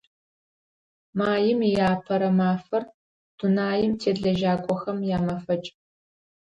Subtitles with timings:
[1.17, 2.83] Маим и Апэрэ мафэр–
[3.37, 5.69] дунаим тет лэжьакӀохэм ямэфэкӀ.